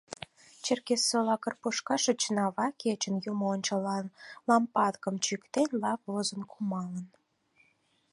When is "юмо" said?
3.31-3.45